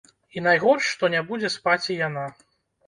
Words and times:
І 0.37 0.41
найгорш, 0.47 0.89
што 0.95 1.11
не 1.17 1.21
будзе 1.29 1.55
спаць 1.59 1.87
і 1.93 2.03
яна. 2.07 2.27